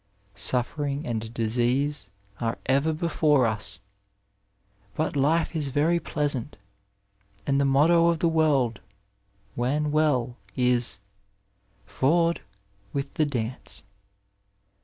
SufEering 0.33 1.05
and 1.05 1.31
disease 1.31 2.09
are 2.39 2.57
ever 2.65 2.91
before 2.91 3.45
us, 3.45 3.81
but 4.95 5.13
liEe 5.13 5.55
is 5.55 5.67
very 5.67 5.99
pleasant; 5.99 6.57
and 7.45 7.61
the 7.61 7.65
motto 7.65 8.07
of 8.07 8.17
the 8.17 8.27
worid, 8.27 8.79
when 9.53 9.91
well, 9.91 10.37
is" 10.55 11.01
forward 11.85 12.41
with 12.93 13.13
the 13.13 13.27
dance." 13.27 13.83